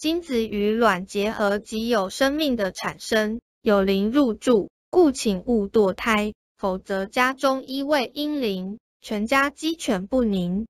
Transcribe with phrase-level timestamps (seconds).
[0.00, 10.66] 精子与卵结合即有生命的产生，有灵入住，故请勿堕胎，否则家中一位婴灵，全家鸡犬不宁。